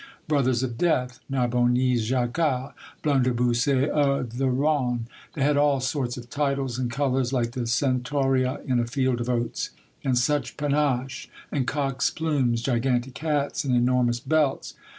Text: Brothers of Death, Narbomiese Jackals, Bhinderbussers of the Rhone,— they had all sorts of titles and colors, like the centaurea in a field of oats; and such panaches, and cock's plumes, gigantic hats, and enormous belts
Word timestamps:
Brothers 0.27 0.63
of 0.63 0.79
Death, 0.79 1.19
Narbomiese 1.29 2.07
Jackals, 2.07 2.71
Bhinderbussers 3.03 3.87
of 3.89 4.39
the 4.39 4.49
Rhone,— 4.49 5.05
they 5.35 5.43
had 5.43 5.57
all 5.57 5.79
sorts 5.79 6.17
of 6.17 6.27
titles 6.27 6.79
and 6.79 6.89
colors, 6.89 7.31
like 7.31 7.51
the 7.51 7.67
centaurea 7.67 8.61
in 8.65 8.79
a 8.79 8.87
field 8.87 9.21
of 9.21 9.29
oats; 9.29 9.69
and 10.03 10.17
such 10.17 10.57
panaches, 10.57 11.27
and 11.51 11.67
cock's 11.67 12.09
plumes, 12.09 12.63
gigantic 12.63 13.15
hats, 13.19 13.63
and 13.63 13.75
enormous 13.75 14.19
belts 14.19 14.73